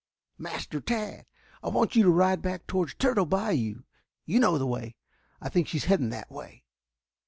"Master 0.39 0.81
Tad, 0.81 1.27
I 1.61 1.69
want 1.69 1.95
you 1.95 2.01
to 2.01 2.09
ride 2.09 2.41
back 2.41 2.65
towards 2.65 2.95
Turtle 2.95 3.27
Bayou. 3.27 3.83
You 4.25 4.39
know 4.39 4.57
the 4.57 4.65
way. 4.65 4.95
I 5.39 5.47
think 5.47 5.67
she 5.67 5.77
is 5.77 5.85
heading 5.85 6.09
that 6.09 6.31
way. 6.31 6.63